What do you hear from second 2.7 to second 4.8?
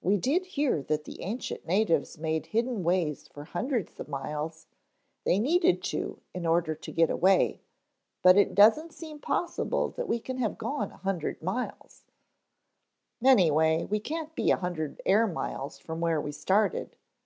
ways for hundreds of miles;